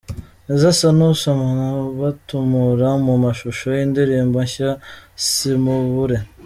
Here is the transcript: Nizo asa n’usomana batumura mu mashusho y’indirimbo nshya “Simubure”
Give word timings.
Nizo 0.45 0.65
asa 0.71 0.87
n’usomana 0.97 1.65
batumura 1.99 2.87
mu 3.05 3.15
mashusho 3.23 3.65
y’indirimbo 3.77 4.37
nshya 4.45 4.69
“Simubure” 5.27 6.17